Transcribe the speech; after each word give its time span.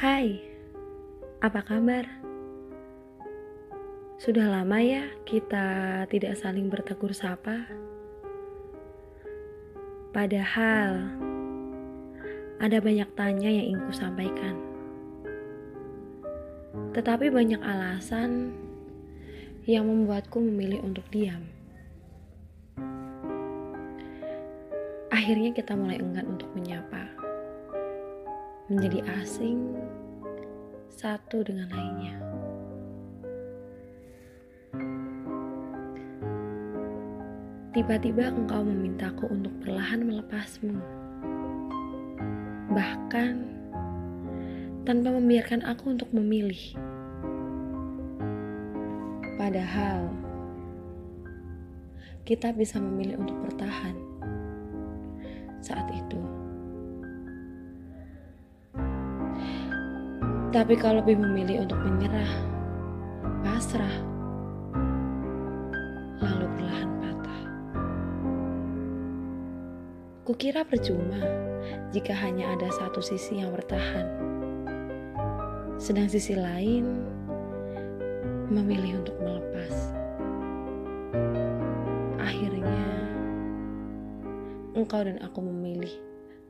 Hai, 0.00 0.40
apa 1.44 1.60
kabar? 1.60 2.08
Sudah 4.16 4.48
lama 4.48 4.80
ya 4.80 5.04
kita 5.28 6.08
tidak 6.08 6.40
saling 6.40 6.72
bertegur 6.72 7.12
sapa. 7.12 7.68
Padahal 10.08 11.04
ada 12.64 12.80
banyak 12.80 13.12
tanya 13.12 13.52
yang 13.52 13.76
ingin 13.76 13.84
ku 13.84 13.92
sampaikan. 13.92 14.56
Tetapi 16.96 17.28
banyak 17.28 17.60
alasan 17.60 18.56
yang 19.68 19.84
membuatku 19.84 20.40
memilih 20.40 20.80
untuk 20.80 21.04
diam. 21.12 21.44
Akhirnya 25.12 25.52
kita 25.52 25.76
mulai 25.76 26.00
enggan 26.00 26.24
untuk 26.24 26.48
menyapa. 26.56 27.19
Menjadi 28.70 29.02
asing 29.18 29.74
satu 30.94 31.42
dengan 31.42 31.66
lainnya. 31.74 32.14
Tiba-tiba 37.74 38.30
engkau 38.30 38.62
memintaku 38.62 39.26
untuk 39.26 39.50
perlahan 39.58 40.06
melepasmu. 40.06 40.78
Bahkan 42.70 43.34
tanpa 44.86 45.18
membiarkan 45.18 45.66
aku 45.66 45.90
untuk 45.98 46.14
memilih. 46.14 46.78
Padahal 49.34 50.14
kita 52.22 52.54
bisa 52.54 52.78
memilih 52.78 53.18
untuk 53.18 53.34
bertahan 53.50 53.98
saat 55.58 55.90
itu. 55.90 56.29
Tapi 60.50 60.74
kalau 60.74 60.98
lebih 60.98 61.14
memilih 61.14 61.62
untuk 61.62 61.78
menyerah, 61.78 62.26
pasrah, 63.46 63.96
lalu 66.18 66.46
perlahan 66.58 66.90
patah. 66.98 67.42
Kukira 70.26 70.66
percuma 70.66 71.22
jika 71.94 72.10
hanya 72.18 72.50
ada 72.58 72.66
satu 72.66 72.98
sisi 72.98 73.38
yang 73.38 73.54
bertahan, 73.54 74.10
sedang 75.78 76.10
sisi 76.10 76.34
lain 76.34 76.98
memilih 78.50 79.06
untuk 79.06 79.14
melepas. 79.22 79.74
Akhirnya, 82.18 83.06
engkau 84.74 85.06
dan 85.06 85.22
aku 85.22 85.46
memilih 85.46 85.94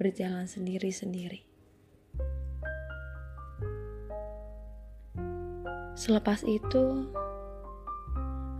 berjalan 0.00 0.48
sendiri-sendiri. 0.48 1.51
Selepas 6.02 6.42
itu, 6.42 7.06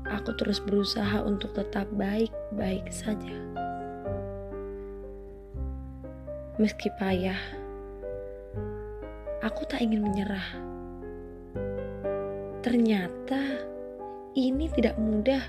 aku 0.07 0.31
terus 0.39 0.63
berusaha 0.63 1.27
untuk 1.27 1.51
tetap 1.59 1.91
baik-baik 1.91 2.87
saja. 2.95 3.35
Meski 6.63 6.87
payah, 7.03 7.43
aku 9.43 9.67
tak 9.67 9.83
ingin 9.83 10.07
menyerah. 10.07 10.55
Ternyata 12.63 13.43
ini 14.39 14.71
tidak 14.71 14.95
mudah. 15.03 15.43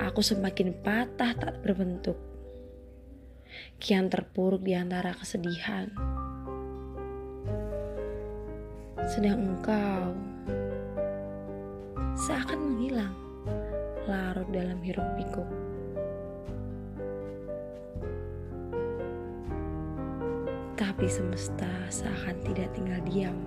Aku 0.00 0.24
semakin 0.24 0.80
patah 0.80 1.36
tak 1.36 1.60
berbentuk. 1.60 2.16
Kian 3.76 4.08
terpuruk 4.08 4.64
di 4.64 4.72
antara 4.72 5.12
kesedihan 5.12 6.23
sedang 9.14 9.46
engkau 9.46 10.10
seakan 12.18 12.58
menghilang 12.58 13.14
larut 14.10 14.42
dalam 14.50 14.74
hiruk 14.82 15.06
pikuk. 15.14 15.46
Tapi 20.74 21.06
semesta 21.06 21.70
seakan 21.94 22.42
tidak 22.42 22.74
tinggal 22.74 22.98
diam. 23.06 23.38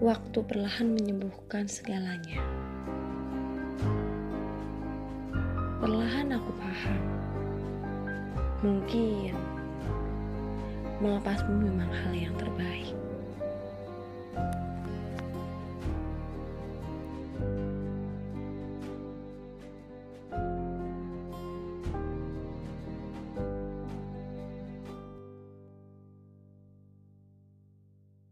Waktu 0.00 0.38
perlahan 0.48 0.88
menyembuhkan 0.96 1.68
segalanya. 1.68 2.40
Perlahan 5.84 6.32
aku 6.32 6.50
paham. 6.56 7.02
Mungkin 8.64 9.36
melepasmu 11.02 11.50
memang 11.58 11.90
hal 11.90 12.14
yang 12.14 12.34
terbaik. 12.38 12.94